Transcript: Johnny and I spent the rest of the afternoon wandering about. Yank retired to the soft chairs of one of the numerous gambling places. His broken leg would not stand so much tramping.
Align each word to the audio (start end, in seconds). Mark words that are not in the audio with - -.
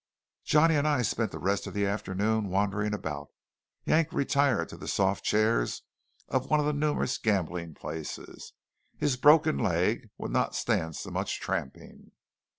Johnny 0.43 0.73
and 0.75 0.87
I 0.87 1.03
spent 1.03 1.29
the 1.31 1.37
rest 1.37 1.67
of 1.67 1.75
the 1.75 1.85
afternoon 1.85 2.47
wandering 2.49 2.91
about. 2.91 3.27
Yank 3.85 4.11
retired 4.11 4.67
to 4.69 4.77
the 4.77 4.87
soft 4.87 5.23
chairs 5.23 5.83
of 6.27 6.49
one 6.49 6.59
of 6.59 6.65
the 6.65 6.73
numerous 6.73 7.19
gambling 7.19 7.75
places. 7.75 8.53
His 8.97 9.15
broken 9.15 9.59
leg 9.59 10.09
would 10.17 10.31
not 10.31 10.55
stand 10.55 10.95
so 10.95 11.11
much 11.11 11.39
tramping. 11.39 12.13